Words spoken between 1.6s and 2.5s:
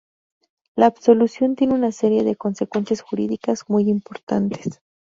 una serie de